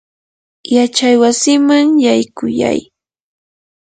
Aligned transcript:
yachaywasiman 0.75 1.87
yaykuyay. 2.05 2.79